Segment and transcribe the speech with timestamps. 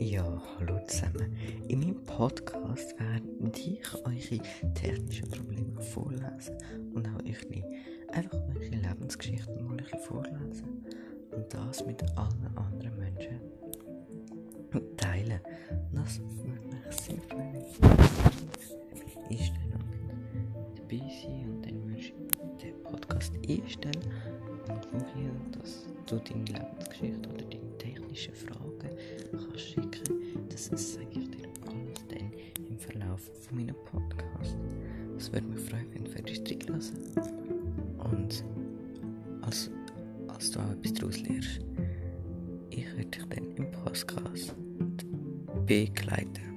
[0.00, 0.22] Ja,
[0.56, 1.34] hallo zusammen.
[1.66, 6.56] In meinem Podcast werde ich eure technischen Probleme vorlesen
[6.94, 7.64] und auch euch
[8.12, 10.84] einfach eure Lebensgeschichten mal vorlesen
[11.32, 13.40] und das mit allen anderen Menschen
[14.96, 15.40] teilen.
[15.92, 17.64] Das würde mich sehr freuen.
[19.30, 19.78] Stelle
[20.54, 22.14] und dabei sein und dann würde ich
[22.62, 24.04] den Podcast einstellen
[24.68, 28.68] und vorher, dass du deine Lebensgeschichte oder deine technischen Fragen
[29.32, 29.87] kannst schicken.
[30.70, 32.32] Das sage ich dir alles dann
[32.68, 34.56] im Verlauf von meinem Podcast.
[35.16, 36.98] Es würde mich freuen, wenn du würdest reinlassen
[38.12, 38.44] und
[39.42, 39.70] als,
[40.28, 41.60] als du auch etwas daraus lernst.
[42.70, 44.54] Ich würde dich dann im Podcast
[45.66, 46.48] begleiten.